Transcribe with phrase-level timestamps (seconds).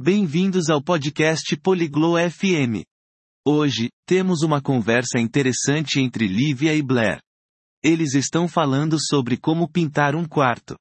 [0.00, 2.84] Bem-vindos ao podcast Poliglo FM.
[3.46, 7.20] Hoje, temos uma conversa interessante entre Lívia e Blair.
[7.82, 10.76] Eles estão falando sobre como pintar um quarto.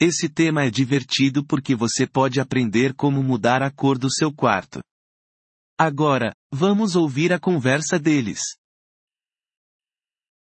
[0.00, 4.80] Esse tema é divertido porque você pode aprender como mudar a cor do seu quarto.
[5.78, 8.40] Agora, vamos ouvir a conversa deles.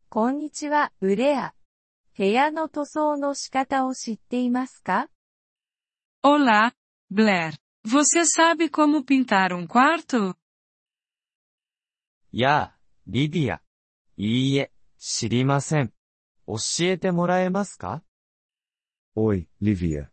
[0.09, 1.53] こんにちは、ブレア。
[2.17, 5.09] 部屋の塗装の仕方を知っていますか
[6.23, 6.71] Olá,
[7.11, 7.53] Blair.
[7.85, 10.35] Você sabe como pintar um quarto?
[12.31, 13.61] やあ、リディア。
[14.17, 15.93] いいえ、知りません。
[16.47, 18.03] 教えてもらえますか
[19.15, 20.09] Oi, Livia.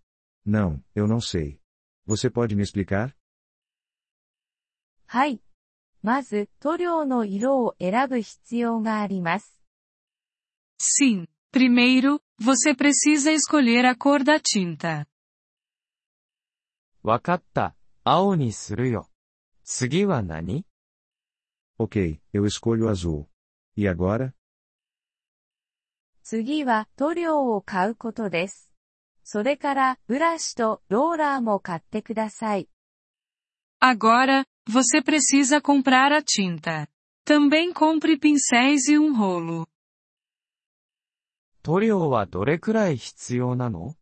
[0.47, 1.59] Não, eu não sei.
[2.07, 3.15] Você pode me explicar?
[5.07, 5.41] はい。
[6.03, 9.61] まず、塗料の色を選ぶ必要があります。
[10.79, 11.27] Sim.
[11.53, 15.07] Primeiro, você precisa escolher a cor da tinta.
[17.08, 17.74] わかった。
[18.04, 19.10] 青にするよ。
[19.64, 20.66] 次は何
[21.80, 23.28] Ok, eu escolho azul.
[23.78, 24.34] E agora?
[26.22, 28.74] 次は塗料を買うことです。
[29.24, 32.68] それから、ブラシとローラーも買ってください。
[33.80, 36.90] Agora, você precisa comprar a tinta.
[37.26, 39.66] Também compre pincéis e um rolo.
[41.64, 43.96] 塗料はどれくらい必要なの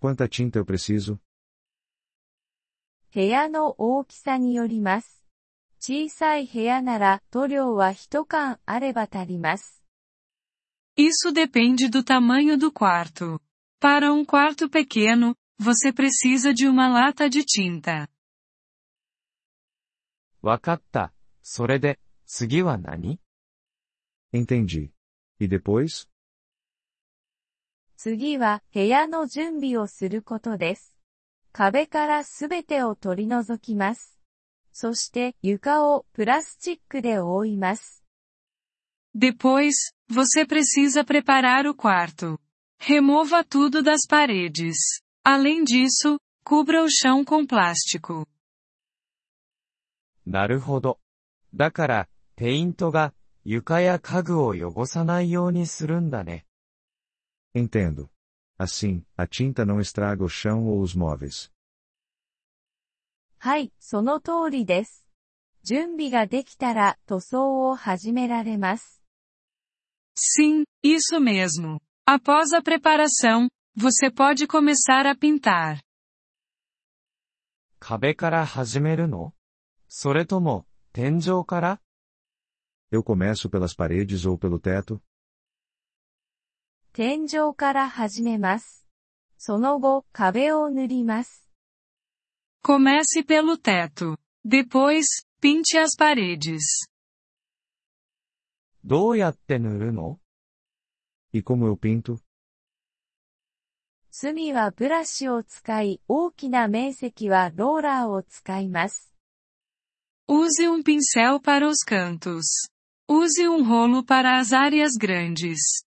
[0.00, 1.18] Quanta tinta eu preciso?
[3.14, 5.24] 部屋の大きさによります。
[5.80, 9.82] 小さい部屋なら塗料は一缶あれば足ります。
[10.96, 13.40] Isso depende do tamanho do quarto.
[13.80, 18.08] Para um quarto pequeno, você precisa de uma lata de tinta.
[20.42, 21.12] わかった。
[21.42, 23.18] それで、次は何
[24.32, 24.90] Entendi.
[25.40, 26.08] E depois?
[27.96, 30.97] 次は部屋の準備をすることです。
[31.52, 34.18] 壁からすべてを取り除きます。
[34.72, 38.04] そして床をプラスチックで覆います。
[39.14, 42.38] Depois, você precisa preparar o quarto.
[42.78, 45.02] Remova tudo das paredes.
[45.24, 48.26] Além disso, cubra o chão com plástico.
[50.24, 51.00] なるほど。
[51.54, 56.44] だから、ペイントが、床や家具を汚さないようにするんだね。
[57.54, 58.08] Entendo.
[58.57, 61.51] Assim, a tinta não estraga o chão ou os móveis.
[63.39, 65.05] はい、その通りです。
[65.63, 69.01] 準備ができたら塗装を始められます。
[70.15, 71.79] Sim, isso mesmo.
[72.05, 75.81] Após a preparação, você pode começar a pintar.
[77.79, 79.33] 壁から始めるの
[79.89, 81.81] それとも、天井から
[82.91, 85.01] Eu começo pelas paredes ou pelo teto?
[86.98, 88.84] 天井から始めます。
[89.36, 91.48] その後、壁を塗ります。
[92.60, 94.16] Comece pelo teto.
[94.44, 95.04] Depois,
[95.40, 96.58] pinte as paredes.
[98.84, 100.18] どうやって塗るの
[101.32, 102.18] E como eu pinto?
[104.10, 109.14] 隅はブラシを使い、大きな面積はローラーを使います。
[110.28, 112.68] Use um pincel para os cantos.
[113.08, 115.87] Use um rolo para as áreas grandes.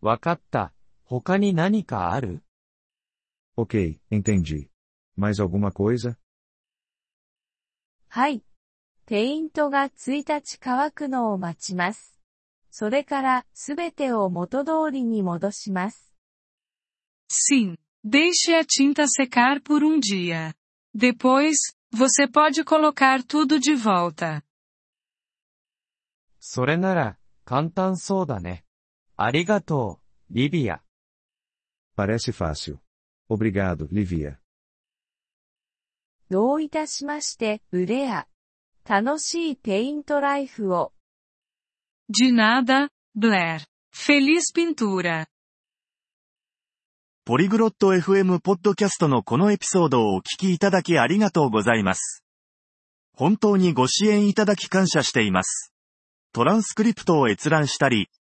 [0.00, 0.72] わかった。
[1.04, 2.42] 他に何かある
[3.56, 4.70] Ok, entendi.
[5.16, 6.16] Mais alguma coisa?
[8.08, 8.42] はい。
[9.06, 12.18] ペイントが1日乾くのを待ちます。
[12.70, 16.14] それから、すべてを元通りに戻します。
[17.28, 17.76] Sim.
[18.04, 20.54] Deixe a tinta secar por um dia.
[20.94, 21.56] Depois,
[21.92, 24.42] você pode colocar tudo de volta.
[26.38, 28.64] それなら、簡単そうだね。
[29.20, 29.98] ありがと
[30.30, 30.80] う、リビア。
[31.96, 32.78] Parece fácil.
[33.28, 34.36] Obrigado, Livia.
[36.30, 38.28] どういたしまして、ブレア。
[38.88, 40.92] 楽しいペイントライフを。
[42.08, 43.66] De nada, Blair.
[43.92, 45.26] Feliz pintura.
[47.24, 52.22] ポリグロット FM ポッドキャストのこのエピソードをお聞きいただきありがとうございます。
[53.16, 55.72] 本当にご支援いただき感謝しています。
[56.32, 58.08] トランスクリプトを閲覧したり、